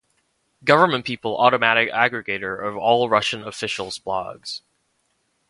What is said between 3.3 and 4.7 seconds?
officials blogs.